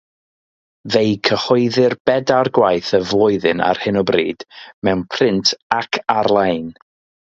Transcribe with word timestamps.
Fe'i 0.95 1.11
cyhoeddir 1.29 1.95
bedair 2.11 2.51
gwaith 2.59 2.91
y 3.01 3.03
flwyddyn 3.11 3.63
ar 3.69 3.85
hyn 3.85 4.03
o 4.05 4.07
bryd, 4.11 4.49
mewn 4.89 5.09
print 5.17 5.57
ac 5.83 6.05
ar-lein. 6.21 6.79